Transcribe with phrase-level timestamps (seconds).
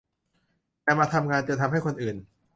[0.83, 2.15] แต่มาทำงานจนทำให้คนอื่น